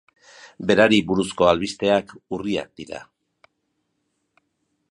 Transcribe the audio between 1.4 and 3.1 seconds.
albisteak urriak dira.